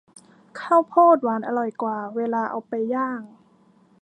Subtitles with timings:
[0.59, 3.21] ข้าวโพดหวานอร่อยกว่าเวลาเอาไปย่าง